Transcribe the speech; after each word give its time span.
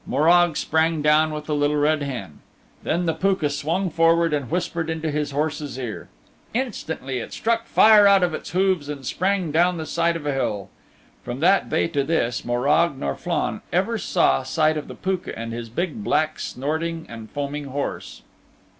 Morag 0.07 0.57
sprang 0.57 1.03
down 1.03 1.29
with 1.31 1.45
the 1.45 1.53
Little 1.53 1.75
Red 1.77 2.01
Hen. 2.01 2.39
Then 2.81 3.05
the 3.05 3.13
Pooka 3.13 3.51
swung 3.51 3.91
forward 3.91 4.33
and 4.33 4.49
whispered 4.49 4.89
into 4.89 5.11
his 5.11 5.29
horse's 5.29 5.77
ear. 5.77 6.09
Instantly 6.55 7.19
it 7.19 7.33
struck 7.33 7.67
fire 7.67 8.07
out 8.07 8.23
of 8.23 8.33
its 8.33 8.49
hooves 8.49 8.89
and 8.89 9.05
sprang 9.05 9.51
down 9.51 9.77
the 9.77 9.85
side 9.85 10.15
of 10.15 10.25
a 10.25 10.33
hill. 10.33 10.69
From 11.23 11.39
that 11.41 11.69
day 11.69 11.87
to 11.89 12.03
this 12.03 12.43
Morag 12.43 12.97
nor 12.97 13.13
Flann 13.15 13.61
ever 13.71 13.99
saw 13.99 14.41
sight 14.41 14.75
of 14.75 14.87
the 14.87 14.95
Pooka 14.95 15.37
and 15.37 15.53
his 15.53 15.69
big, 15.69 16.03
black, 16.03 16.39
snorting 16.39 17.05
and 17.07 17.29
foaming 17.29 17.65
horse. 17.65 18.23